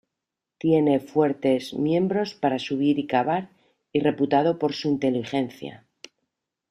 Tiene 0.57 0.99
fuertes 0.99 1.75
miembros 1.75 2.33
para 2.33 2.57
subir 2.57 2.97
y 2.97 3.05
cavar, 3.05 3.49
y 3.93 3.99
reputado 3.99 4.57
por 4.57 4.73
su 4.73 4.87
inteligencia. 4.87 5.85